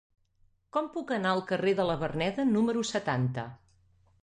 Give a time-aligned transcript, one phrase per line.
[0.77, 3.47] Com puc anar al carrer de la Verneda número setanta?